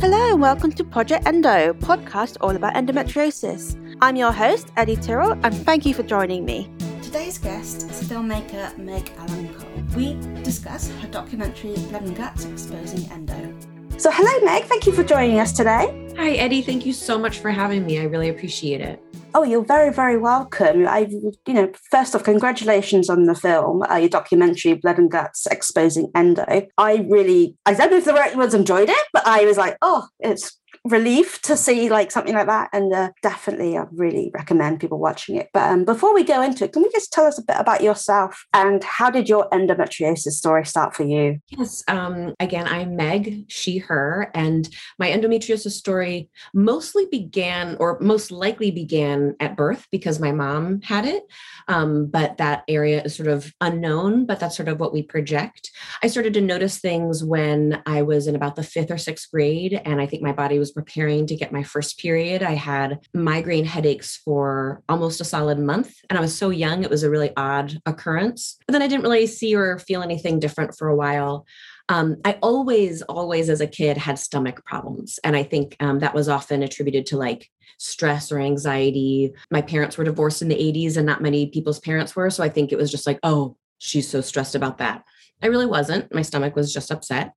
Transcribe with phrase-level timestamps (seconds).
[0.00, 3.76] Hello and welcome to Project Endo, podcast all about endometriosis.
[4.00, 6.70] I'm your host, Eddie Tyrrell, and thank you for joining me.
[7.02, 9.82] Today's guest is filmmaker Meg Allen Cole.
[9.96, 10.14] We
[10.44, 13.52] discuss her documentary Blood and Guts Exposing Endo.
[13.96, 14.66] So, hello, Meg.
[14.66, 16.14] Thank you for joining us today.
[16.16, 16.62] Hi, Eddie.
[16.62, 17.98] Thank you so much for having me.
[17.98, 19.02] I really appreciate it.
[19.38, 20.88] Oh, you're very, very welcome.
[20.88, 21.06] I,
[21.46, 26.10] you know, first off, congratulations on the film, uh, your documentary, Blood and Guts Exposing
[26.12, 26.44] Endo.
[26.76, 29.76] I really, I don't know if the right words enjoyed it, but I was like,
[29.80, 34.80] oh, it's relief to see like something like that and uh, definitely i really recommend
[34.80, 35.48] people watching it.
[35.52, 37.82] But um, before we go into it can we just tell us a bit about
[37.82, 41.40] yourself and how did your endometriosis story start for you?
[41.48, 44.68] Yes um, again i'm meg she her and
[44.98, 51.04] my endometriosis story mostly began or most likely began at birth because my mom had
[51.04, 51.24] it.
[51.68, 55.70] Um, but that area is sort of unknown but that's sort of what we project.
[56.02, 59.80] I started to notice things when i was in about the fifth or sixth grade
[59.84, 63.64] and i think my body was preparing to get my first period, I had migraine
[63.64, 65.94] headaches for almost a solid month.
[66.08, 68.56] And I was so young, it was a really odd occurrence.
[68.66, 71.46] But then I didn't really see or feel anything different for a while.
[71.88, 75.18] Um, I always, always as a kid had stomach problems.
[75.24, 79.32] And I think um, that was often attributed to like stress or anxiety.
[79.50, 82.28] My parents were divorced in the 80s and not many people's parents were.
[82.30, 85.04] So I think it was just like, oh, she's so stressed about that.
[85.42, 86.12] I really wasn't.
[86.12, 87.32] My stomach was just upset.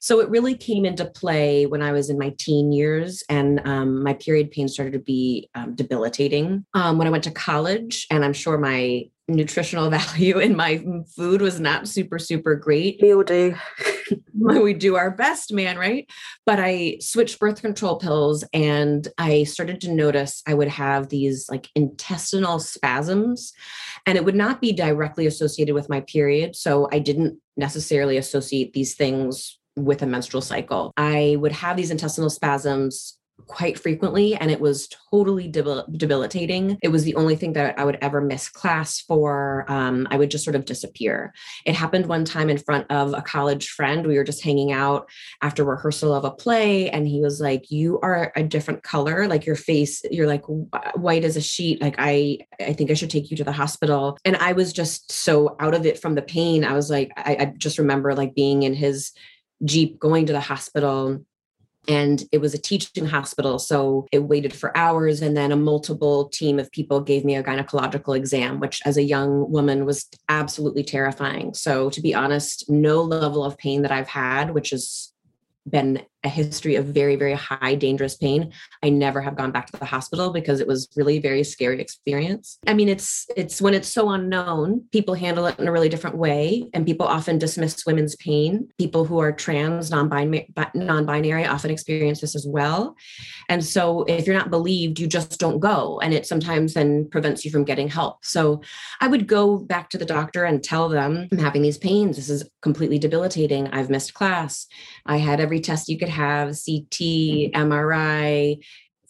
[0.00, 4.02] So it really came into play when I was in my teen years and um,
[4.02, 6.66] my period pain started to be um, debilitating.
[6.74, 10.84] Um, when I went to college, and I'm sure my nutritional value in my
[11.16, 12.98] food was not super, super great.
[13.00, 13.54] We all do.
[14.34, 16.06] we do our best, man, right?
[16.44, 21.48] But I switched birth control pills and I started to notice I would have these
[21.48, 23.52] like intestinal spasms,
[24.06, 26.56] and it would not be directly associated with my period.
[26.56, 30.92] So I didn't necessarily associate these things with a menstrual cycle.
[30.96, 36.78] I would have these intestinal spasms quite frequently and it was totally debil- debilitating.
[36.82, 40.30] It was the only thing that i would ever miss class for um, i would
[40.30, 41.32] just sort of disappear.
[41.66, 44.06] It happened one time in front of a college friend.
[44.06, 45.08] We were just hanging out
[45.42, 49.26] after rehearsal of a play and he was like you are a different color.
[49.26, 50.44] Like your face you're like
[50.94, 51.80] white as a sheet.
[51.80, 54.18] Like i i think i should take you to the hospital.
[54.24, 56.64] And i was just so out of it from the pain.
[56.64, 59.12] I was like i, I just remember like being in his
[59.64, 61.24] jeep going to the hospital
[61.88, 66.28] and it was a teaching hospital so it waited for hours and then a multiple
[66.28, 70.84] team of people gave me a gynecological exam which as a young woman was absolutely
[70.84, 71.54] terrifying.
[71.54, 75.12] So to be honest no level of pain that i've had which has
[75.68, 78.52] been a history of very very high dangerous pain.
[78.82, 82.58] I never have gone back to the hospital because it was really very scary experience.
[82.66, 86.16] I mean it's it's when it's so unknown people handle it in a really different
[86.16, 88.68] way and people often dismiss women's pain.
[88.78, 92.96] People who are trans non-binary non-binary often experience this as well.
[93.48, 97.44] And so if you're not believed you just don't go and it sometimes then prevents
[97.44, 98.24] you from getting help.
[98.24, 98.62] So
[99.00, 102.16] i would go back to the doctor and tell them i'm having these pains.
[102.16, 103.68] This is completely debilitating.
[103.68, 104.66] I've missed class.
[105.06, 108.58] I had every test you could have CT, MRI,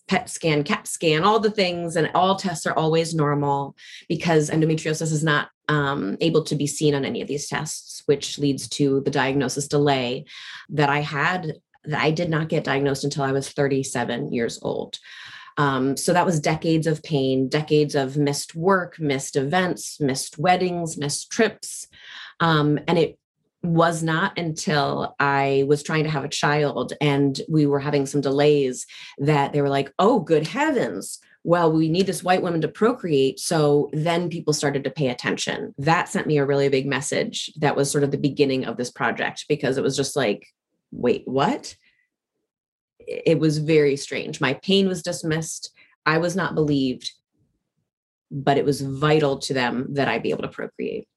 [0.06, 3.74] PET scan, CAT scan, all the things, and all tests are always normal
[4.08, 8.38] because endometriosis is not um, able to be seen on any of these tests, which
[8.38, 10.26] leads to the diagnosis delay
[10.70, 11.54] that I had.
[11.84, 14.98] That I did not get diagnosed until I was 37 years old.
[15.56, 20.96] Um, so that was decades of pain, decades of missed work, missed events, missed weddings,
[20.96, 21.86] missed trips.
[22.40, 23.18] Um, and it
[23.64, 28.20] was not until I was trying to have a child and we were having some
[28.20, 28.86] delays
[29.18, 31.18] that they were like, oh, good heavens.
[31.44, 33.40] Well, we need this white woman to procreate.
[33.40, 35.74] So then people started to pay attention.
[35.78, 37.50] That sent me a really big message.
[37.56, 40.46] That was sort of the beginning of this project because it was just like,
[40.90, 41.74] wait, what?
[42.98, 44.40] It was very strange.
[44.40, 45.70] My pain was dismissed.
[46.06, 47.12] I was not believed,
[48.30, 51.08] but it was vital to them that I be able to procreate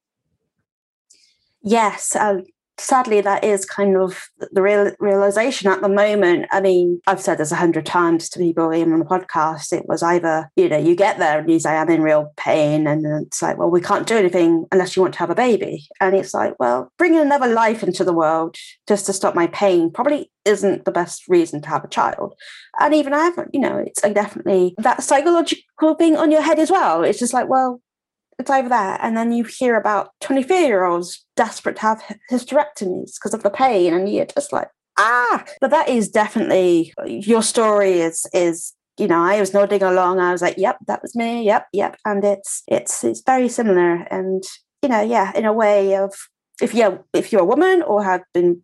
[1.67, 2.41] yes, uh,
[2.79, 6.45] sadly, that is kind of the real realization at the moment.
[6.51, 9.73] I mean, I've said this a hundred times to people even on the podcast.
[9.73, 12.87] It was either, you know, you get there and you say, I'm in real pain.
[12.87, 15.87] And it's like, well, we can't do anything unless you want to have a baby.
[15.99, 18.55] And it's like, well, bringing another life into the world
[18.87, 22.33] just to stop my pain probably isn't the best reason to have a child.
[22.79, 26.71] And even I haven't, you know, it's definitely that psychological thing on your head as
[26.71, 27.03] well.
[27.03, 27.81] It's just like, well,
[28.39, 28.97] it's over there.
[29.01, 33.49] And then you hear about 24 year olds desperate to have hysterectomies because of the
[33.49, 33.93] pain.
[33.93, 39.21] And you're just like, ah, but that is definitely your story is, is, you know,
[39.21, 40.19] I was nodding along.
[40.19, 41.43] I was like, yep, that was me.
[41.45, 41.67] Yep.
[41.73, 41.97] Yep.
[42.05, 44.07] And it's, it's, it's very similar.
[44.11, 44.43] And,
[44.81, 46.13] you know, yeah, in a way of
[46.61, 48.63] if you're, if you're a woman or have been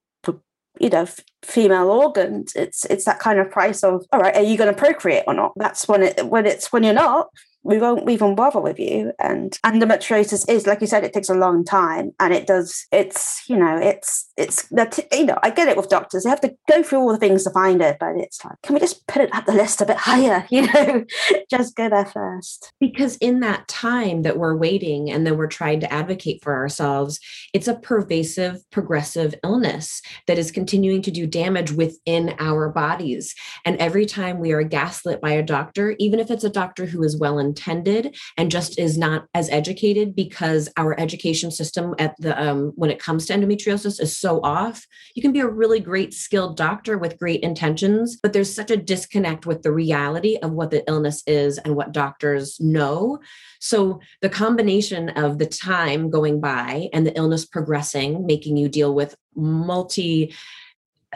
[0.80, 1.08] you know
[1.44, 4.80] female organs it's it's that kind of price of all right are you going to
[4.80, 7.28] procreate or not that's when it when it's when you're not
[7.63, 9.13] we won't even bother with you.
[9.19, 12.86] And endometriosis is, like you said, it takes a long time, and it does.
[12.92, 16.42] It's you know, it's it's that you know, I get it with doctors; they have
[16.42, 17.98] to go through all the things to find it.
[18.00, 20.45] But it's like, can we just put it at the list a bit higher?
[20.54, 21.04] You know,
[21.50, 22.71] just go there first.
[22.80, 27.19] Because in that time that we're waiting, and then we're trying to advocate for ourselves,
[27.54, 33.33] it's a pervasive, progressive illness that is continuing to do damage within our bodies.
[33.65, 37.01] And every time we are gaslit by a doctor, even if it's a doctor who
[37.01, 42.34] is well intended and just is not as educated because our education system at the
[42.42, 44.86] um, when it comes to endometriosis is so off.
[45.14, 48.78] You can be a really great skilled doctor with great intentions but there's such a
[48.78, 53.20] disconnect with the reality of what the illness is and what doctors know.
[53.60, 58.94] So the combination of the time going by and the illness progressing making you deal
[58.94, 60.34] with multi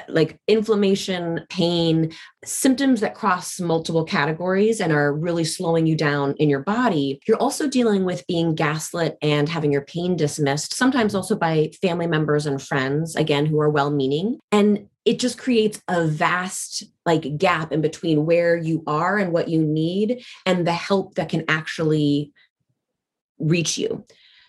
[0.08, 2.12] like inflammation, pain,
[2.44, 7.20] symptoms that cross multiple categories and are really slowing you down in your body.
[7.28, 12.08] You're also dealing with being gaslit and having your pain dismissed, sometimes also by family
[12.08, 14.40] members and friends, again, who are well meaning.
[14.52, 19.48] And it just creates a vast like gap in between where you are and what
[19.48, 22.34] you need and the help that can actually
[23.40, 24.06] reach you.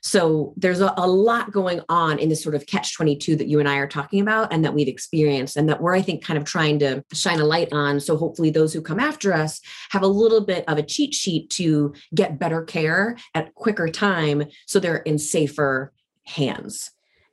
[0.09, 3.61] So there's a, a, lot going on in this sort of catch 22 that you
[3.61, 6.39] and I are talking about and that we've experienced and that we're, I think, kind
[6.39, 8.01] of trying to shine a light on.
[8.01, 9.61] So hopefully those who come after us
[9.91, 14.45] have a little bit of a cheat sheet to get better care at quicker time
[14.67, 15.93] so they're in safer
[16.25, 16.91] hands.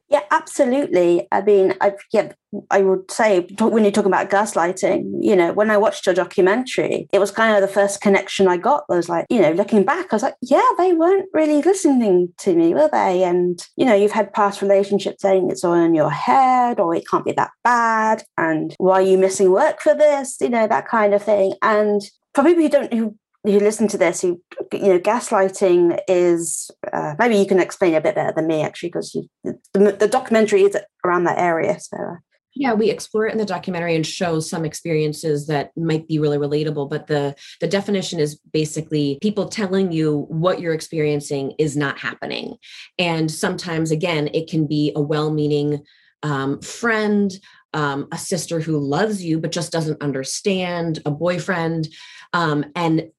[0.08, 1.28] Yeah, absolutely.
[1.32, 2.32] I mean, I yeah,
[2.70, 7.08] I would say when you're talking about gaslighting, you know, when I watched your documentary,
[7.12, 8.84] it was kind of the first connection I got.
[8.90, 12.32] I was like, you know, looking back, I was like, yeah, they weren't really listening
[12.40, 13.24] to me, were they?
[13.24, 17.08] And you know, you've had past relationships saying it's all in your head, or it
[17.10, 20.38] can't be that bad, and why are you missing work for this?
[20.40, 21.56] You know, that kind of thing.
[21.64, 22.02] And
[22.36, 24.42] for people who don't who who listen to this who
[24.74, 28.62] you know gaslighting is uh, maybe you can explain it a bit better than me
[28.62, 29.12] actually because
[29.44, 32.16] the, the, documentary is around that area so uh.
[32.56, 36.38] yeah we explore it in the documentary and show some experiences that might be really
[36.38, 42.00] relatable but the the definition is basically people telling you what you're experiencing is not
[42.00, 42.56] happening
[42.98, 45.84] and sometimes again it can be a well-meaning
[46.24, 47.34] um, friend
[47.74, 51.90] um, a sister who loves you but just doesn't understand a boyfriend
[52.34, 53.10] um, and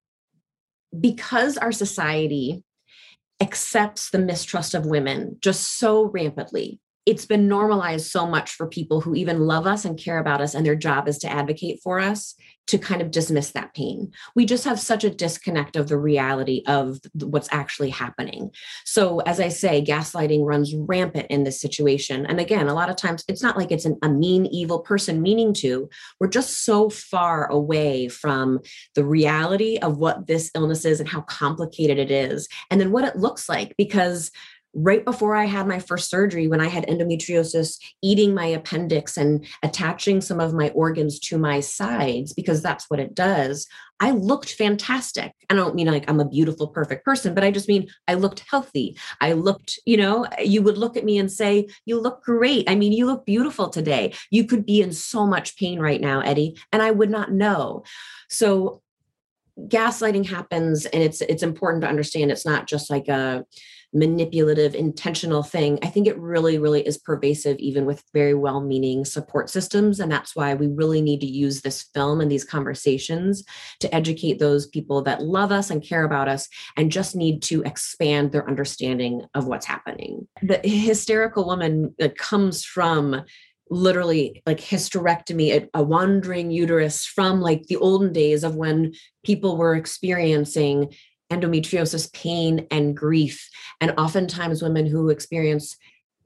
[1.01, 2.63] because our society
[3.41, 9.01] accepts the mistrust of women just so rampantly it's been normalized so much for people
[9.01, 12.01] who even love us and care about us and their job is to advocate for
[12.01, 12.35] us
[12.67, 14.11] to kind of dismiss that pain.
[14.35, 18.51] We just have such a disconnect of the reality of what's actually happening.
[18.85, 22.27] So, as I say, gaslighting runs rampant in this situation.
[22.27, 25.23] And again, a lot of times it's not like it's an, a mean, evil person
[25.23, 25.89] meaning to.
[26.19, 28.61] We're just so far away from
[28.97, 33.05] the reality of what this illness is and how complicated it is, and then what
[33.05, 34.33] it looks like because
[34.77, 39.47] right before I had my first surgery, when I had endometriosis, eating my appendix and
[39.63, 43.67] attaching some of my organs to my sides, because that's what it does,
[44.01, 45.33] I looked fantastic.
[45.49, 48.45] I don't mean like I'm a beautiful, perfect person, but I just mean I looked
[48.51, 48.99] healthy.
[49.23, 52.69] I looked, you know, you would look at me and say, You look great.
[52.69, 54.13] I mean, you look beautiful today.
[54.31, 57.85] You could be in so much pain right now, Eddie, and I would not know.
[58.29, 58.83] So
[59.59, 63.43] gaslighting happens and it's it's important to understand it's not just like a
[63.97, 69.05] manipulative, intentional thing, I think it really, really is pervasive, even with very well meaning
[69.05, 70.01] support systems.
[70.01, 73.43] And that's why we really need to use this film and these conversations
[73.81, 77.63] to educate those people that love us and care about us and just need to
[77.63, 80.29] expand their understanding of what's happening.
[80.43, 83.23] The hysterical woman that comes from
[83.71, 88.93] literally like hysterectomy, a, wandering uterus from like the olden days of when
[89.25, 90.95] people were experiencing
[91.31, 93.49] endometriosis pain and grief.
[93.81, 95.77] And oftentimes, women who experience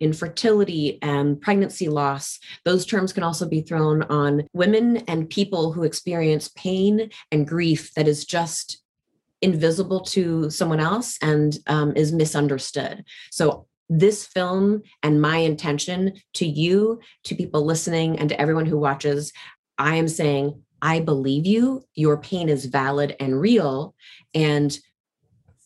[0.01, 5.85] infertility and pregnancy loss, those terms can also be thrown on women and people who
[5.85, 8.83] experience pain and grief that is just
[9.43, 13.05] invisible to someone else and um, is misunderstood.
[13.31, 18.79] So, this film and my intention to you, to people listening, and to everyone who
[18.79, 19.33] watches,
[19.79, 21.83] I am saying, I believe you.
[21.95, 23.97] Your pain is valid and real.
[24.33, 24.79] And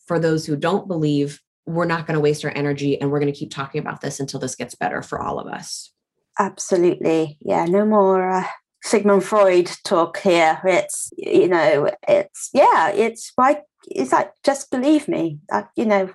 [0.05, 3.31] for those who don't believe, we're not going to waste our energy and we're going
[3.31, 5.91] to keep talking about this until this gets better for all of us.
[6.37, 7.37] Absolutely.
[7.41, 8.47] Yeah, no more uh,
[8.83, 10.59] Sigmund Freud talk here.
[10.63, 15.39] It's, you know, it's, yeah, it's like, it's like, just believe me.
[15.51, 16.09] Uh, you know,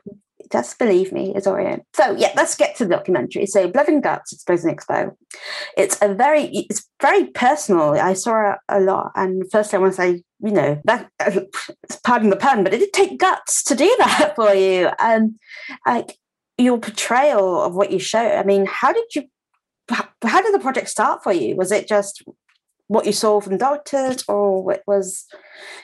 [0.51, 1.85] Just believe me, is Orient.
[1.95, 3.47] So yeah, let's get to the documentary.
[3.47, 5.15] So Blood and Guts, Exposing Expo.
[5.77, 7.93] It's a very, it's very personal.
[7.93, 11.41] I saw it a lot, and first I want to say, you know, that uh,
[12.05, 14.91] pardon the pun, but it did take guts to do that for you.
[14.99, 15.39] And
[15.87, 16.17] like
[16.59, 18.19] your portrayal of what you show.
[18.19, 19.25] I mean, how did you?
[20.23, 21.57] How did the project start for you?
[21.57, 22.23] Was it just
[22.87, 25.27] what you saw from doctors, or it was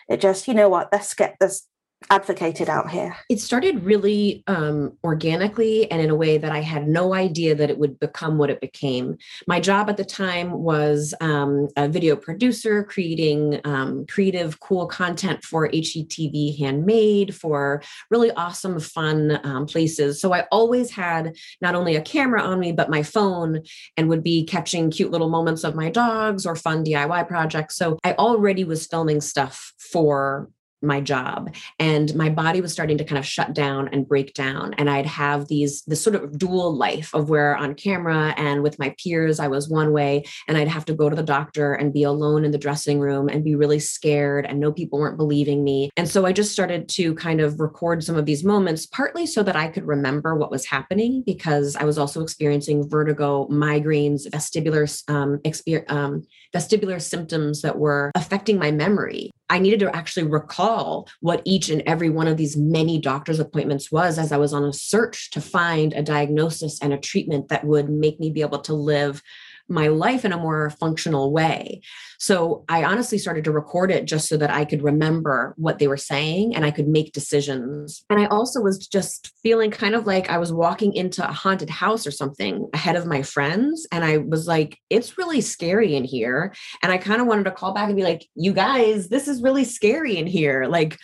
[0.08, 0.88] it just you know what?
[0.92, 1.66] Let's get this
[2.10, 3.16] advocated out here?
[3.28, 7.70] It started really um, organically and in a way that I had no idea that
[7.70, 9.16] it would become what it became.
[9.46, 15.42] My job at the time was um, a video producer, creating um, creative, cool content
[15.44, 20.20] for HGTV Handmade, for really awesome, fun um, places.
[20.20, 23.62] So I always had not only a camera on me, but my phone
[23.96, 27.76] and would be catching cute little moments of my dogs or fun DIY projects.
[27.76, 30.48] So I already was filming stuff for
[30.82, 31.54] my job.
[31.78, 34.74] And my body was starting to kind of shut down and break down.
[34.74, 38.78] And i'd have these this sort of dual life of where on camera and with
[38.78, 40.24] my peers i was one way.
[40.48, 43.28] And i'd have to go to the doctor and be alone in the dressing room
[43.28, 45.90] and be really scared and know people weren't believing me.
[45.96, 49.42] And so i just started to kind of record some of these moments partly so
[49.42, 54.86] that i could remember what was happening because i was also experiencing vertigo migraines vestibular
[55.08, 56.22] um, exper- um,
[56.54, 61.82] vestibular symptoms that were affecting my memory I needed to actually recall what each and
[61.86, 65.40] every one of these many doctor's appointments was as I was on a search to
[65.40, 69.22] find a diagnosis and a treatment that would make me be able to live
[69.68, 71.80] my life in a more functional way.
[72.18, 75.88] So I honestly started to record it just so that I could remember what they
[75.88, 78.04] were saying and I could make decisions.
[78.08, 81.70] And I also was just feeling kind of like I was walking into a haunted
[81.70, 83.86] house or something ahead of my friends.
[83.90, 86.54] And I was like, it's really scary in here.
[86.82, 89.42] And I kind of wanted to call back and be like, you guys, this is
[89.42, 90.66] really scary in here.
[90.66, 90.96] Like,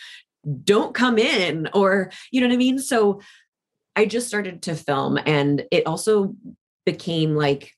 [0.64, 2.78] don't come in, or, you know what I mean?
[2.78, 3.20] So
[3.94, 6.34] I just started to film and it also
[6.84, 7.72] became like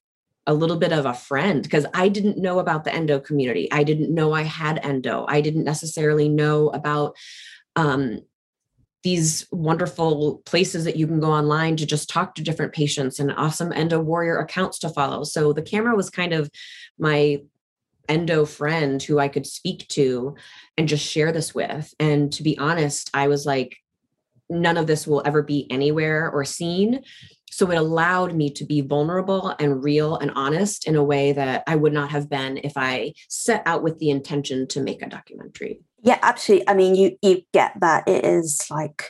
[0.47, 3.71] a little bit of a friend because I didn't know about the endo community.
[3.73, 5.25] I didn't know I had endo.
[5.29, 7.17] I didn't necessarily know about
[7.77, 8.21] um,
[9.03, 13.33] these wonderful places that you can go online to just talk to different patients and
[13.33, 15.25] awesome endo warrior accounts to follow.
[15.25, 16.51] So the camera was kind of
[16.99, 17.43] my
[18.09, 20.37] endo friend who I could speak to
[20.77, 21.95] and just share this with.
[21.99, 23.79] And to be honest, I was like,
[24.51, 27.03] none of this will ever be anywhere or seen.
[27.55, 31.63] So it allowed me to be vulnerable and real and honest in a way that
[31.69, 35.09] I would not have been if I set out with the intention to make a
[35.09, 35.81] documentary.
[36.03, 36.69] Yeah, absolutely.
[36.69, 39.05] I mean, you you get that it is like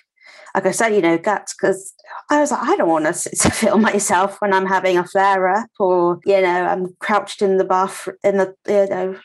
[0.55, 1.95] like I said, you know, guts because
[2.29, 5.71] I was like, I don't want to, film myself when I'm having a flare up
[5.81, 9.17] or, you know, I'm crouched in the bath in the, you know,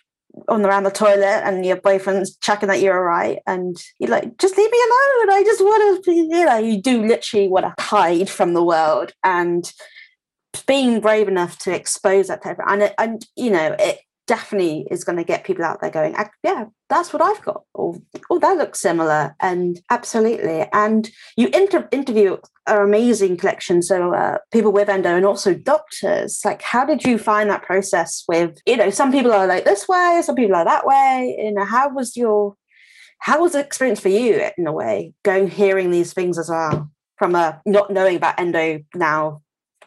[0.48, 3.40] on around the toilet and your boyfriend's checking that you're all right?
[3.48, 5.38] And you're like just leave me alone.
[5.38, 9.14] I just want to you know you do literally want to hide from the world.
[9.24, 9.72] And
[10.66, 15.04] being brave enough to expose that type of, and and you know it definitely is
[15.04, 17.64] going to get people out there going, yeah, that's what I've got.
[17.74, 17.96] Or,
[18.30, 19.36] oh, that looks similar.
[19.40, 20.68] And absolutely.
[20.72, 23.82] And you inter- interview an amazing collection.
[23.82, 26.42] So uh, people with endo and also doctors.
[26.46, 29.88] Like, how did you find that process with, you know, some people are like this
[29.88, 31.36] way, some people are that way.
[31.40, 32.56] You know, how was your,
[33.18, 36.92] how was the experience for you in a way, going, hearing these things as well?
[37.18, 39.42] From a not knowing about endo now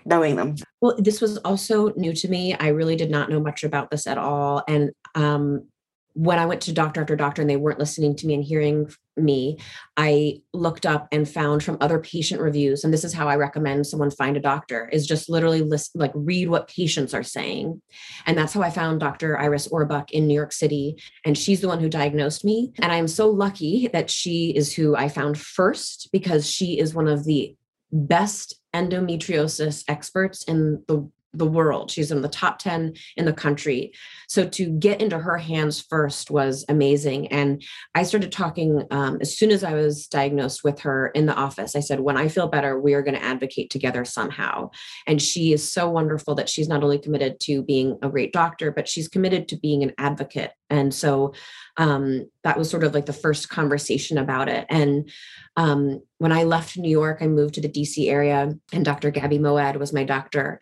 [0.05, 0.57] knowing them?
[0.81, 2.55] Well, this was also new to me.
[2.55, 4.63] I really did not know much about this at all.
[4.69, 5.67] And um,
[6.15, 8.91] when I went to doctor after doctor and they weren't listening to me and hearing
[9.17, 9.59] me,
[9.97, 13.87] I looked up and found from other patient reviews, and this is how I recommend
[13.87, 17.81] someone find a doctor is just literally list like read what patients are saying.
[18.27, 19.39] And that's how I found Dr.
[19.39, 20.97] Iris Orbuch in New York City.
[21.25, 22.73] And she's the one who diagnosed me.
[22.81, 27.09] And I'm so lucky that she is who I found first because she is one
[27.09, 27.57] of the
[27.91, 31.91] best endometriosis experts in the the world.
[31.91, 33.93] She's in the top 10 in the country.
[34.29, 37.29] So to get into her hands first was amazing.
[37.29, 37.63] And
[37.95, 41.75] I started talking um, as soon as I was diagnosed with her in the office.
[41.75, 44.71] I said, when I feel better, we are going to advocate together somehow.
[45.07, 48.71] And she is so wonderful that she's not only committed to being a great doctor,
[48.71, 50.53] but she's committed to being an advocate.
[50.71, 51.35] And so
[51.77, 54.67] um, that was sort of like the first conversation about it.
[54.69, 55.11] And
[55.57, 59.11] um, when I left New York, I moved to the DC area, and Dr.
[59.11, 60.61] Gabby Moawad was my doctor.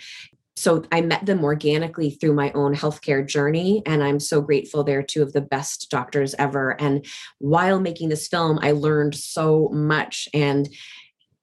[0.57, 3.83] So I met them organically through my own healthcare journey.
[3.87, 6.81] And I'm so grateful they're two of the best doctors ever.
[6.81, 7.07] And
[7.39, 10.29] while making this film, I learned so much.
[10.35, 10.69] And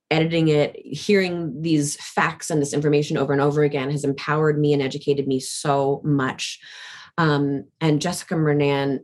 [0.09, 4.71] editing it, hearing these facts and this information over and over again has empowered me
[4.71, 6.59] and educated me so much.
[7.17, 8.99] Um, and Jessica Murnane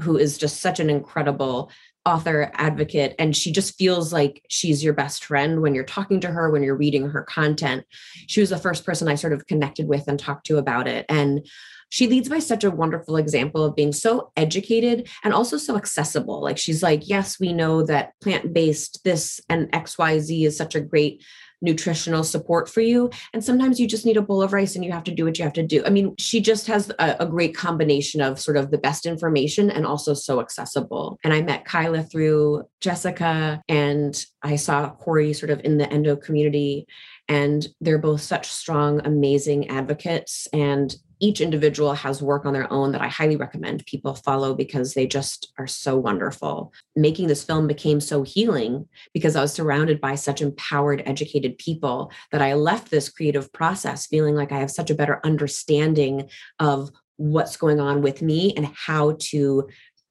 [0.00, 1.70] who is just such an incredible
[2.04, 6.28] author advocate and she just feels like she's your best friend when you're talking to
[6.28, 7.84] her when you're reading her content.
[8.26, 11.04] She was the first person i sort of connected with and talked to about it.
[11.08, 11.46] And
[11.90, 16.42] she leads by such a wonderful example of being so educated and also so accessible.
[16.42, 21.22] Like she's like yes we know that plant-based this and xyz is such a great
[21.60, 23.10] nutritional support for you.
[23.32, 25.38] And sometimes you just need a bowl of rice and you have to do what
[25.38, 25.82] you have to do.
[25.84, 29.70] I mean, she just has a, a great combination of sort of the best information
[29.70, 31.18] and also so accessible.
[31.24, 36.16] And I met Kyla through Jessica and I saw Corey sort of in the endo
[36.16, 36.86] community.
[37.28, 40.48] And they're both such strong, amazing advocates.
[40.52, 44.94] And each individual has work on their own that I highly recommend people follow because
[44.94, 46.72] they just are so wonderful.
[46.96, 52.12] Making this film became so healing because I was surrounded by such empowered, educated people
[52.32, 56.90] that I left this creative process feeling like I have such a better understanding of
[57.16, 59.68] what's going on with me and how to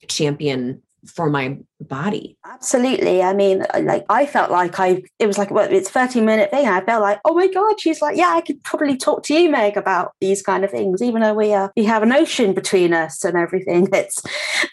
[0.07, 2.37] champion for my body.
[2.45, 3.21] Absolutely.
[3.21, 6.51] I mean, uh, like I felt like I it was like well, it's 30 minute
[6.51, 6.67] thing.
[6.67, 9.49] I felt like, oh my God, she's like, yeah, I could probably talk to you,
[9.49, 12.93] Meg, about these kind of things, even though we uh, we have an ocean between
[12.93, 13.87] us and everything.
[13.97, 14.21] It's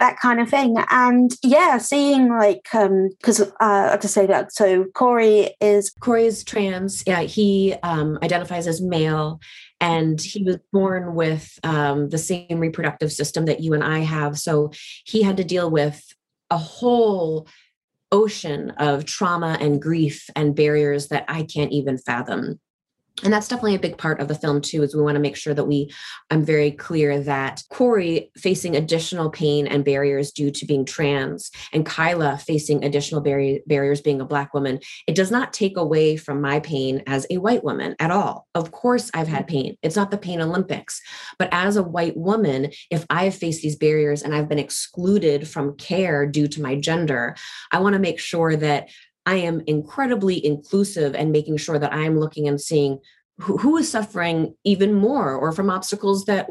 [0.01, 0.77] that kind of thing.
[0.91, 5.91] And yeah, seeing like um because uh I have to say that so Corey is
[6.01, 7.03] Corey is trans.
[7.07, 9.41] Yeah, he um identifies as male
[9.85, 14.39] and he was born with um, the same reproductive system that you and I have.
[14.39, 14.73] So
[15.05, 16.03] he had to deal with
[16.51, 17.47] a whole
[18.11, 22.61] ocean of trauma and grief and barriers that I can't even fathom
[23.23, 25.37] and that's definitely a big part of the film too is we want to make
[25.37, 25.93] sure that we
[26.31, 31.87] i'm very clear that corey facing additional pain and barriers due to being trans and
[31.87, 36.41] kyla facing additional bar- barriers being a black woman it does not take away from
[36.41, 38.47] my pain as a white woman at all.
[38.55, 39.77] Of course i've had pain.
[39.83, 41.01] It's not the pain olympics.
[41.39, 45.77] But as a white woman if i've faced these barriers and i've been excluded from
[45.77, 47.37] care due to my gender
[47.71, 48.89] i want to make sure that
[49.27, 52.99] I am incredibly inclusive and making sure that I'm looking and seeing
[53.41, 56.47] who, who is suffering even more or from obstacles that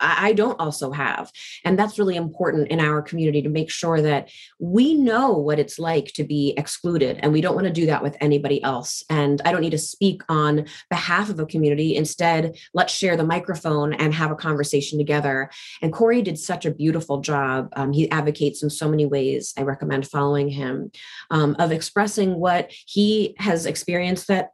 [0.00, 1.30] I don't also have.
[1.64, 5.78] And that's really important in our community to make sure that we know what it's
[5.78, 7.18] like to be excluded.
[7.22, 9.04] And we don't want to do that with anybody else.
[9.10, 11.96] And I don't need to speak on behalf of a community.
[11.96, 15.50] Instead, let's share the microphone and have a conversation together.
[15.82, 17.68] And Corey did such a beautiful job.
[17.76, 19.52] Um, he advocates in so many ways.
[19.56, 20.90] I recommend following him
[21.30, 24.52] um, of expressing what he has experienced that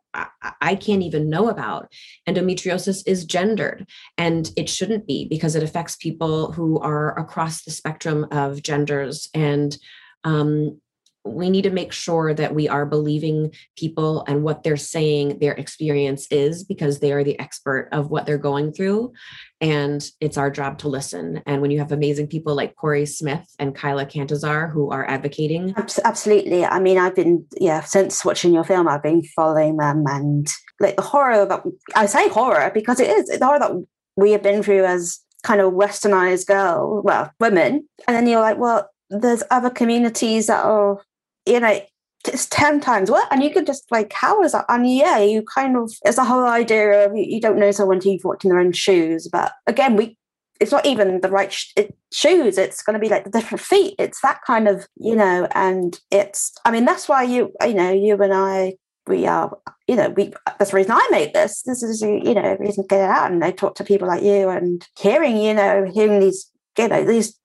[0.61, 1.93] I can't even know about.
[2.29, 7.71] Endometriosis is gendered and it shouldn't be because it affects people who are across the
[7.71, 9.29] spectrum of genders.
[9.35, 9.77] And
[10.25, 10.81] um,
[11.27, 15.53] we need to make sure that we are believing people and what they're saying their
[15.53, 19.13] experience is because they are the expert of what they're going through.
[19.61, 21.43] And it's our job to listen.
[21.47, 25.75] And when you have amazing people like Corey Smith and Kyla Cantazar who are advocating.
[25.77, 26.65] Absolutely.
[26.65, 30.47] I mean, I've been, yeah, since watching your film, I've been following them and
[30.81, 31.63] like the horror that
[31.95, 33.73] I say horror because it is the horror that
[34.17, 37.89] we have been through as kind of westernized girl, well, women.
[38.07, 41.01] And then you're like, well, there's other communities that are,
[41.47, 41.81] you know,
[42.27, 44.65] it's 10 times what and you could just like how is that?
[44.69, 48.15] And yeah you kind of it's the whole idea of you, don't know someone until
[48.15, 49.29] you've walked in their own shoes.
[49.31, 50.19] But again we
[50.59, 52.59] it's not even the right sh- it, shoes.
[52.59, 53.95] It's going to be like the different feet.
[54.01, 57.93] It's that kind of you know and it's i mean that's why you you know
[57.93, 58.75] you and i
[59.07, 61.63] we are, you know, we that's the reason I made this.
[61.63, 63.31] This is, you know, reason to get it out.
[63.31, 67.05] And I talk to people like you and hearing, you know, hearing these, you know,
[67.05, 67.39] these,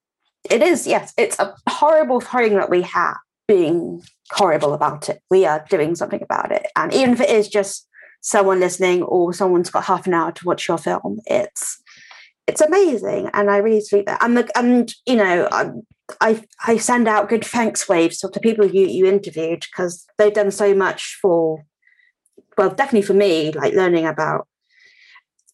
[0.49, 5.21] it is, yes, it's a horrible thing that we have being horrible about it.
[5.29, 6.65] We are doing something about it.
[6.75, 7.87] And even if it is just
[8.21, 11.81] someone listening or someone's got half an hour to watch your film, it's,
[12.47, 13.29] it's amazing.
[13.33, 14.23] And I really treat that.
[14.23, 15.83] And the, and, you know, I'm,
[16.19, 20.51] I I send out good thanks waves to people you you interviewed because they've done
[20.51, 21.65] so much for
[22.57, 24.47] well definitely for me like learning about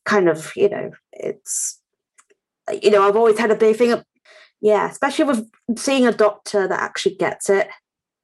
[0.06, 1.80] kind of you know it's
[2.82, 4.04] you know I've always had a big thing of,
[4.62, 7.68] yeah especially with seeing a doctor that actually gets it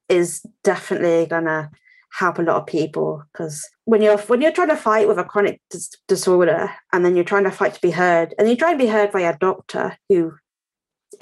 [0.09, 1.71] is definitely gonna
[2.13, 5.23] help a lot of people because when you're when you're trying to fight with a
[5.23, 8.69] chronic dis- disorder and then you're trying to fight to be heard and you try
[8.69, 10.31] and be heard by a doctor who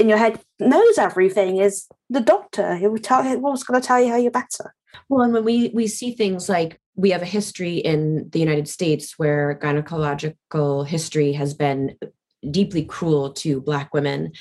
[0.01, 3.87] in your head knows everything is the doctor who will tell you what's going to
[3.87, 4.73] tell you how you're better.
[5.07, 8.67] Well, and when we we see things like we have a history in the United
[8.67, 11.95] States where gynecological history has been
[12.49, 14.33] deeply cruel to Black women,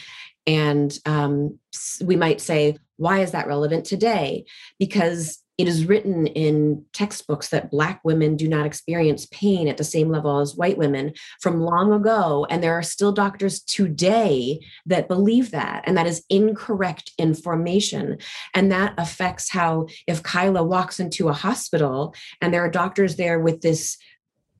[0.47, 1.59] and um,
[2.03, 4.45] we might say, why is that relevant today?
[4.79, 9.85] Because it is written in textbooks that Black women do not experience pain at the
[9.85, 12.47] same level as white women from long ago.
[12.49, 15.85] And there are still doctors today that believe that.
[15.85, 18.17] And that is incorrect information.
[18.55, 23.39] And that affects how, if Kyla walks into a hospital and there are doctors there
[23.39, 23.99] with this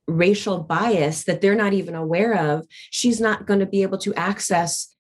[0.07, 4.15] racial bias that they're not even aware of, she's not going to be able to
[4.15, 4.95] access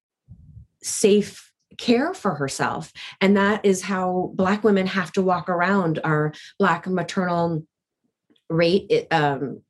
[0.82, 1.49] safe
[1.80, 2.92] care for herself.
[3.20, 7.66] And that is how Black women have to walk around our Black maternal
[8.50, 9.06] rate.
[9.10, 9.62] Um,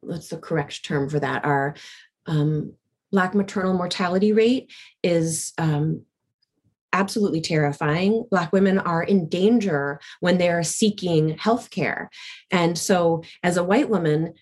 [0.00, 1.44] what's the correct term for that?
[1.44, 1.76] Our
[2.26, 2.74] um,
[3.12, 4.72] Black maternal mortality rate
[5.04, 6.02] is um,
[6.92, 8.24] absolutely terrifying.
[8.28, 12.10] Black women are in danger when they're seeking health care.
[12.50, 14.34] And so, as a white woman,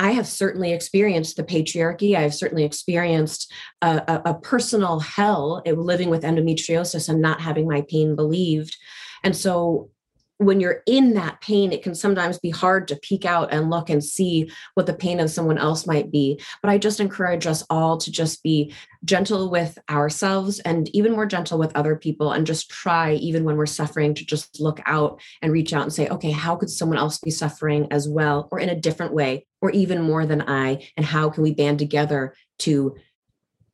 [0.00, 2.16] I have certainly experienced the patriarchy.
[2.16, 7.68] I've certainly experienced a, a, a, personal hell eh, living with endometriosis and not having
[7.68, 8.74] my pain believed.
[9.22, 9.90] And so
[10.40, 13.90] when you're in that pain, it can sometimes be hard to peek out and look
[13.90, 16.40] and see what the pain of someone else might be.
[16.62, 18.72] But I just encourage us all to just be
[19.04, 23.58] gentle with ourselves and even more gentle with other people and just try, even when
[23.58, 26.96] we're suffering, to just look out and reach out and say, okay, how could someone
[26.96, 30.88] else be suffering as well or in a different way or even more than I?
[30.96, 32.96] And how can we band together to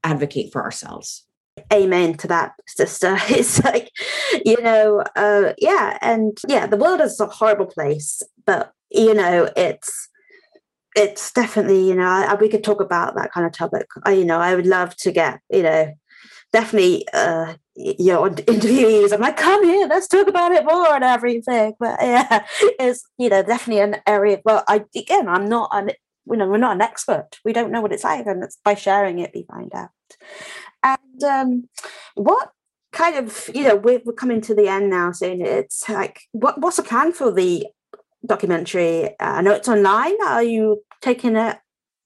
[0.02, 1.26] advocate for ourselves?
[1.72, 3.90] amen to that sister it's like
[4.44, 9.49] you know uh yeah and yeah the world is a horrible place but you know
[9.57, 10.09] it's
[10.94, 13.87] it's definitely you know I, we could talk about that kind of topic.
[14.05, 15.92] I, you know i would love to get you know
[16.53, 21.05] definitely uh you know interviewees i'm like come here let's talk about it more and
[21.05, 21.75] everything.
[21.79, 22.46] But yeah
[22.79, 25.90] it's you know definitely an area well i again i'm not an
[26.27, 27.38] you know we're not an expert.
[27.44, 29.90] We don't know what it's like and it's by sharing it we find out.
[30.83, 31.68] And um,
[32.14, 32.51] what
[32.97, 35.43] kind of, you know, we're, we're coming to the end now soon.
[35.43, 37.67] It's like, what, what's the plan for the
[38.25, 39.09] documentary?
[39.21, 40.15] Uh, I know it's online.
[40.27, 41.59] Are you taking it?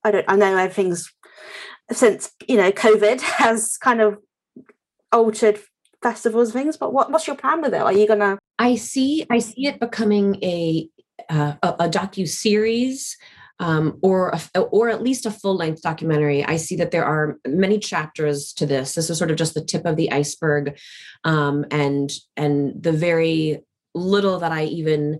[0.03, 0.25] I don't.
[0.27, 1.11] I know everything's
[1.91, 4.17] since you know COVID has kind of
[5.11, 5.59] altered
[6.01, 6.75] festivals things.
[6.75, 7.81] But what, what's your plan with it?
[7.81, 8.39] Are you gonna?
[8.57, 9.25] I see.
[9.29, 10.89] I see it becoming a
[11.29, 13.15] uh, a, a docu series
[13.59, 16.43] um, or a, or at least a full length documentary.
[16.43, 18.95] I see that there are many chapters to this.
[18.95, 20.77] This is sort of just the tip of the iceberg,
[21.23, 23.61] um, and and the very
[23.93, 25.19] little that I even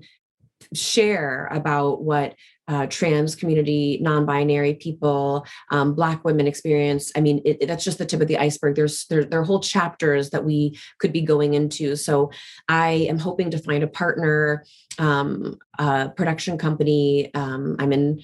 [0.74, 2.36] share about what
[2.72, 7.12] uh, trans community, non-binary people, um, Black women experience.
[7.18, 8.76] I mean, it, it, that's just the tip of the iceberg.
[8.76, 11.98] There's there, there are whole chapters that we could be going into.
[11.98, 12.32] So
[12.70, 14.64] I am hoping to find a partner,
[15.00, 17.34] um, a production company.
[17.34, 18.22] Um, I'm in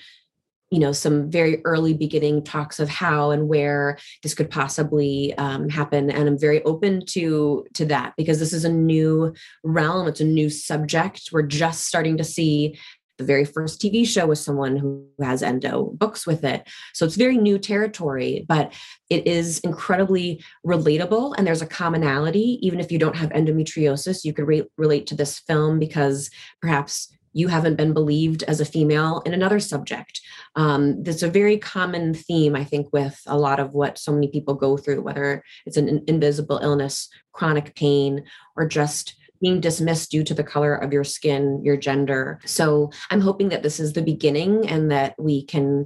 [0.69, 5.69] you know some very early beginning talks of how and where this could possibly um,
[5.69, 9.33] happen and i'm very open to to that because this is a new
[9.63, 12.77] realm it's a new subject we're just starting to see
[13.17, 16.67] the very first TV show with someone who has endo books with it.
[16.93, 18.73] So it's very new territory, but
[19.09, 22.59] it is incredibly relatable and there's a commonality.
[22.61, 26.29] Even if you don't have endometriosis, you could re- relate to this film because
[26.61, 30.21] perhaps you haven't been believed as a female in another subject.
[30.55, 34.27] Um, that's a very common theme, I think, with a lot of what so many
[34.27, 38.23] people go through, whether it's an invisible illness, chronic pain,
[38.55, 42.39] or just being dismissed due to the color of your skin, your gender.
[42.45, 45.85] So I'm hoping that this is the beginning and that we can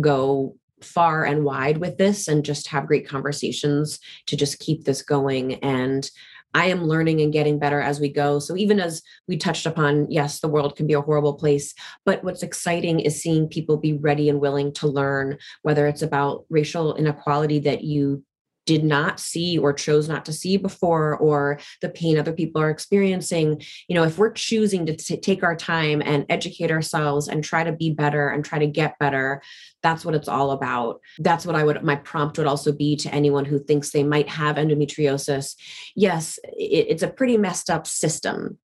[0.00, 5.02] go far and wide with this and just have great conversations to just keep this
[5.02, 6.10] going and
[6.56, 8.38] I am learning and getting better as we go.
[8.38, 11.74] So even as we touched upon, yes, the world can be a horrible place,
[12.06, 16.46] but what's exciting is seeing people be ready and willing to learn, whether it's about
[16.48, 18.24] racial inequality that you
[18.66, 22.70] did not see or chose not to see before or the pain other people are
[22.70, 23.62] experiencing.
[23.88, 27.64] You know if we're choosing to t- take our time and educate ourselves and try
[27.64, 29.42] to be better and try to get better
[29.82, 31.00] that's what it's all about.
[31.18, 34.28] That's what i would my prompt would also be to anyone who thinks they might
[34.28, 35.54] have endometriosis.
[35.94, 38.58] Yes it, it's a pretty messed up system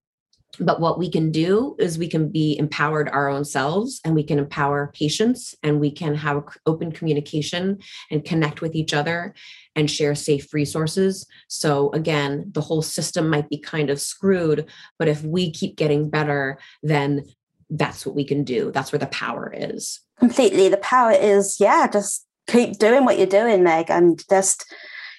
[0.60, 4.22] but what we can do is we can be empowered our own selves and we
[4.22, 7.78] can empower patients and we can have open communication
[8.10, 9.34] and connect with each other
[9.74, 11.26] and share safe resources.
[11.48, 14.66] So again, the whole system might be kind of screwed,
[14.98, 17.24] but if we keep getting better, then
[17.70, 18.70] that's what we can do.
[18.72, 20.00] That's where the power is.
[20.18, 20.68] Completely.
[20.68, 24.72] The power is, yeah, just keep doing what you're doing, Meg, and just,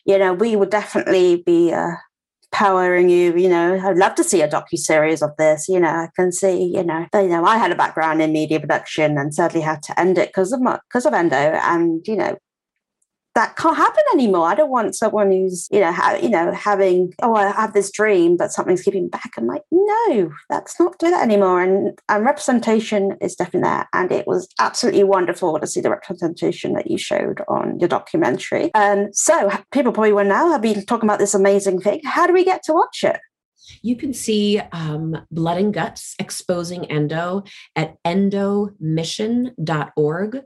[0.05, 1.95] you know, we would definitely be uh,
[2.53, 6.07] powering you you know i'd love to see a docu-series of this you know i
[6.15, 9.59] can see you know you know i had a background in media production and sadly
[9.59, 12.37] had to end it because of because of endo and you know
[13.35, 14.47] that can't happen anymore.
[14.47, 17.91] I don't want someone who's, you know, ha- you know, having, oh, I have this
[17.91, 19.31] dream, but something's keeping back.
[19.37, 21.61] I'm like, no, that's not do that anymore.
[21.61, 23.87] And and representation is definitely there.
[23.93, 28.73] And it was absolutely wonderful to see the representation that you showed on your documentary.
[28.73, 32.01] Um, so people probably will now have been talking about this amazing thing.
[32.05, 33.19] How do we get to watch it?
[33.81, 37.43] You can see um, Blood and Guts exposing endo
[37.75, 40.41] at endomission.org.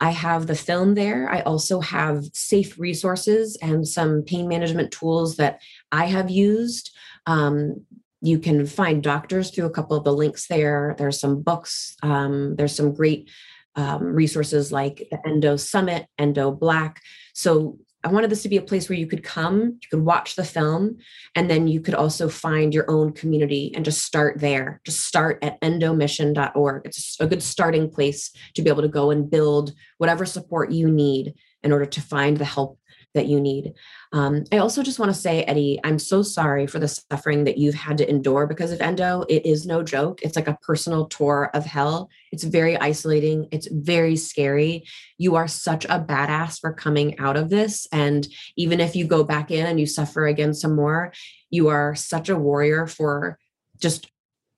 [0.00, 1.30] I have the film there.
[1.30, 5.60] I also have safe resources and some pain management tools that
[5.92, 6.96] I have used.
[7.26, 7.84] Um,
[8.22, 10.94] you can find doctors through a couple of the links there.
[10.98, 11.96] There's some books.
[12.02, 13.30] Um, there's some great
[13.76, 17.00] um, resources like the Endo Summit, Endo Black.
[17.32, 20.34] So I wanted this to be a place where you could come, you could watch
[20.34, 20.96] the film,
[21.34, 24.80] and then you could also find your own community and just start there.
[24.84, 26.82] Just start at endomission.org.
[26.86, 30.90] It's a good starting place to be able to go and build whatever support you
[30.90, 32.78] need in order to find the help
[33.14, 33.74] that you need.
[34.12, 37.58] Um, I also just want to say, Eddie, I'm so sorry for the suffering that
[37.58, 39.24] you've had to endure because of endo.
[39.28, 40.22] It is no joke.
[40.22, 42.08] It's like a personal tour of hell.
[42.30, 43.48] It's very isolating.
[43.50, 44.84] It's very scary.
[45.18, 47.88] You are such a badass for coming out of this.
[47.92, 51.12] And even if you go back in and you suffer again some more,
[51.50, 53.38] you are such a warrior for
[53.80, 54.10] just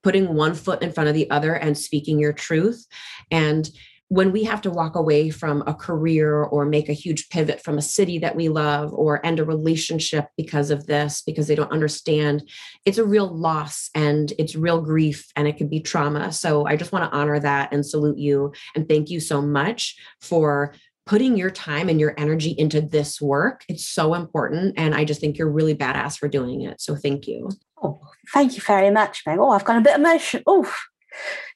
[0.02, 2.86] putting one foot in front of the other and speaking your truth.
[3.30, 3.70] And
[4.12, 7.78] when we have to walk away from a career or make a huge pivot from
[7.78, 11.72] a city that we love or end a relationship because of this because they don't
[11.72, 12.46] understand
[12.84, 16.30] it's a real loss and it's real grief and it can be trauma.
[16.30, 19.96] So i just want to honor that and salute you and thank you so much
[20.20, 20.74] for
[21.06, 23.64] putting your time and your energy into this work.
[23.66, 26.82] It's so important and i just think you're really badass for doing it.
[26.82, 27.48] So thank you.
[27.82, 27.98] Oh
[28.34, 29.38] thank you very much meg.
[29.38, 30.74] Oh i've got a bit emotional oh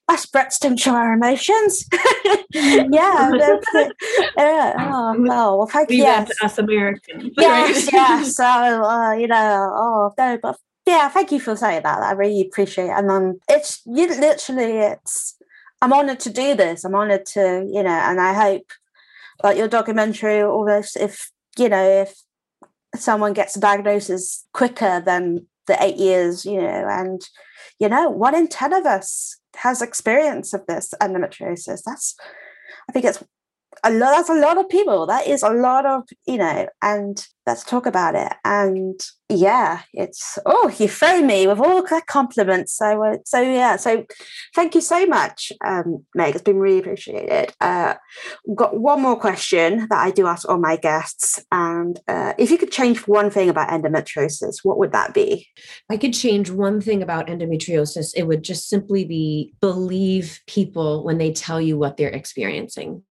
[0.09, 1.89] us Brits don't show our emotions.
[2.53, 3.31] yeah.
[4.37, 5.99] uh, oh, well, thank you.
[5.99, 6.31] Yes.
[6.43, 7.33] us Americans.
[7.39, 8.37] Yes, yes.
[8.37, 12.03] So, uh, you know, oh, no, but yeah, thank you for saying that.
[12.03, 12.91] I really appreciate it.
[12.91, 15.37] And um, it's you literally, it's,
[15.83, 16.85] I'm honored to do this.
[16.85, 18.71] I'm honored to, you know, and I hope
[19.43, 22.15] like your documentary, this, if, you know, if
[22.95, 27.23] someone gets a diagnosis quicker than the eight years, you know, and,
[27.79, 31.83] you know, one in 10 of us has experience of this endometriosis.
[31.85, 32.15] That's,
[32.89, 33.23] I think it's
[33.85, 34.13] a lot.
[34.13, 35.07] That's a lot of people.
[35.07, 36.69] That is a lot of you know.
[36.83, 38.33] And let's talk about it.
[38.45, 42.77] And yeah, it's oh, you throw me with all the compliments.
[42.77, 43.77] So uh, so yeah.
[43.77, 44.05] So
[44.55, 46.35] thank you so much, um, Meg.
[46.35, 47.53] It's been really appreciated.
[47.61, 47.95] Uh,
[48.55, 52.59] got one more question that I do ask all my guests, and uh, if you
[52.59, 55.49] could change one thing about endometriosis, what would that be?
[55.91, 58.13] I could change one thing about endometriosis.
[58.17, 63.03] It would just simply be believe people when they tell you what they're experiencing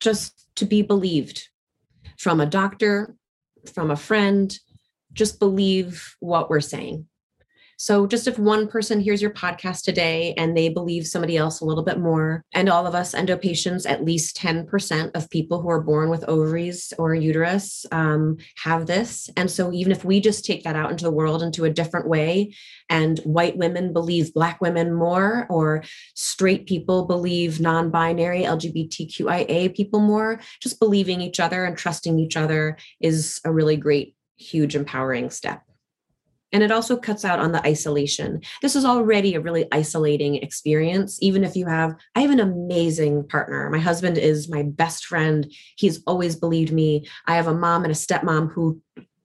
[0.00, 1.48] just to be believed
[2.18, 3.14] from a doctor,
[3.72, 4.58] from a friend.
[5.12, 7.06] Just believe what we're saying.
[7.82, 11.64] So, just if one person hears your podcast today and they believe somebody else a
[11.64, 15.70] little bit more, and all of us endo patients, at least 10% of people who
[15.70, 19.30] are born with ovaries or uterus um, have this.
[19.34, 22.06] And so, even if we just take that out into the world into a different
[22.06, 22.54] way,
[22.90, 25.82] and white women believe Black women more, or
[26.14, 32.36] straight people believe non binary LGBTQIA people more, just believing each other and trusting each
[32.36, 35.62] other is a really great, huge, empowering step.
[36.52, 38.40] And it also cuts out on the isolation.
[38.60, 43.28] This is already a really isolating experience, even if you have, I have an amazing
[43.28, 43.70] partner.
[43.70, 45.50] My husband is my best friend.
[45.76, 47.06] He's always believed me.
[47.26, 48.80] I have a mom and a stepmom who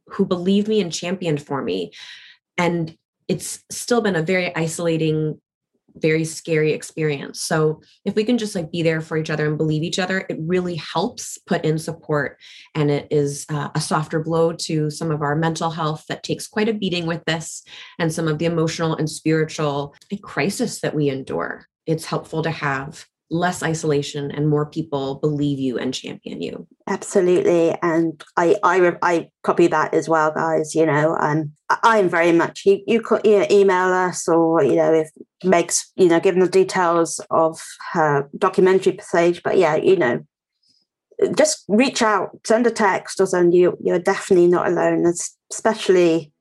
[0.08, 1.92] who believed me and championed for me.
[2.58, 2.96] And
[3.28, 5.42] it's still been a very isolating
[5.96, 7.42] very scary experience.
[7.42, 10.26] So if we can just like be there for each other and believe each other,
[10.30, 12.38] it really helps put in support.
[12.74, 16.48] And it is uh, a softer blow to some of our mental health that takes
[16.48, 17.64] quite a beating with this
[18.00, 21.68] and some of the emotional and spiritual crisis that we endure.
[21.86, 26.68] It's helpful to have less isolation and more people believe you and champion you.
[26.88, 27.76] Absolutely.
[27.82, 31.52] And i i i copy that as well guys you know um
[31.84, 35.10] i'm very much you you could know, email us or you know if
[35.44, 37.60] meg's you know given the details of
[37.94, 40.26] her documentary page but yeah you know
[41.36, 45.06] just reach out send a text or send you you're definitely not alone
[45.52, 46.32] especially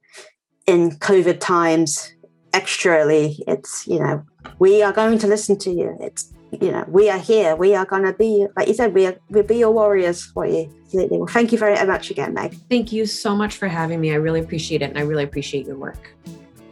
[0.66, 2.12] in covid times
[2.52, 4.24] extrally it's you know
[4.58, 5.96] we are going to listen to you.
[6.00, 7.56] It's you know, we are here.
[7.56, 10.46] We are going to be, like you said, we are, we'll be your warriors for
[10.46, 10.72] you.
[10.84, 11.18] Absolutely.
[11.18, 12.56] Well, thank you very much again, Meg.
[12.68, 14.12] Thank you so much for having me.
[14.12, 14.90] I really appreciate it.
[14.90, 16.14] And I really appreciate your work.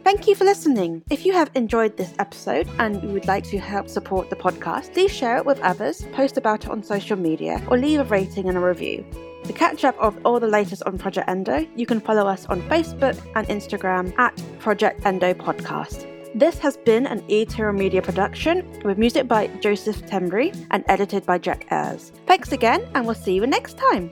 [0.03, 1.01] Thank you for listening.
[1.09, 4.93] If you have enjoyed this episode and you would like to help support the podcast,
[4.93, 8.49] please share it with others, post about it on social media, or leave a rating
[8.49, 9.05] and a review.
[9.45, 12.61] To catch up on all the latest on Project Endo, you can follow us on
[12.63, 16.12] Facebook and Instagram at Project Endo Podcast.
[16.35, 21.37] This has been an eTerra Media production with music by Joseph Tembry and edited by
[21.37, 22.11] Jack Ayres.
[22.25, 24.11] Thanks again, and we'll see you next time.